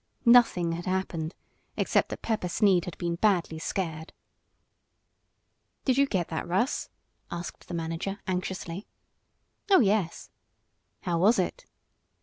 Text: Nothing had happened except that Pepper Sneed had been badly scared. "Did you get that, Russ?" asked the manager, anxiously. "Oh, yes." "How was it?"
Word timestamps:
Nothing 0.25 0.71
had 0.71 0.87
happened 0.87 1.35
except 1.77 2.09
that 2.09 2.23
Pepper 2.23 2.49
Sneed 2.49 2.85
had 2.85 2.97
been 2.97 3.17
badly 3.17 3.59
scared. 3.59 4.11
"Did 5.85 5.95
you 5.95 6.07
get 6.07 6.29
that, 6.29 6.47
Russ?" 6.47 6.89
asked 7.29 7.67
the 7.67 7.75
manager, 7.75 8.17
anxiously. 8.25 8.87
"Oh, 9.69 9.79
yes." 9.79 10.31
"How 11.01 11.19
was 11.19 11.37
it?" 11.37 11.67